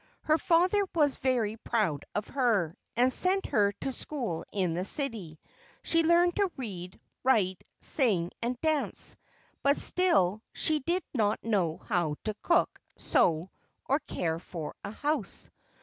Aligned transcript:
Her 0.23 0.39
father 0.39 0.81
was 0.95 1.17
very 1.17 1.57
proud 1.57 2.05
of 2.15 2.29
her, 2.29 2.75
and 2.97 3.13
sent 3.13 3.45
her 3.45 3.71
to 3.81 3.93
school 3.93 4.43
in 4.51 4.73
the 4.73 4.83
city. 4.83 5.39
She 5.83 6.01
learned 6.01 6.37
to 6.37 6.49
read, 6.57 6.99
write, 7.23 7.63
sing, 7.81 8.31
and 8.41 8.59
dance, 8.61 9.15
but 9.61 9.77
still 9.77 10.41
she 10.53 10.79
did 10.79 11.03
not 11.13 11.43
know 11.43 11.77
how 11.85 12.15
to 12.23 12.33
cook, 12.41 12.79
sew, 12.97 13.51
or 13.85 13.99
care 13.99 14.39
for 14.39 14.73
a 14.83 14.89
house. 14.89 15.51